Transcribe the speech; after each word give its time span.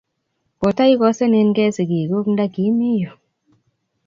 Kotaigasenenkey 0.59 1.69
sigikuk 1.75 2.25
nda 2.29 2.45
gi 2.53 2.65
mii 2.77 2.99
yu. 3.01 3.11